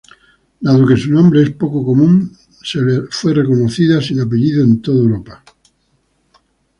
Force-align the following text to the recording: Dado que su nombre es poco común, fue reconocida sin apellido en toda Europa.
Dado 0.59 0.87
que 0.87 0.97
su 0.97 1.11
nombre 1.11 1.43
es 1.43 1.51
poco 1.51 1.85
común, 1.85 2.35
fue 3.11 3.35
reconocida 3.35 4.01
sin 4.01 4.19
apellido 4.19 4.63
en 4.63 4.81
toda 4.81 4.97
Europa. 4.99 5.43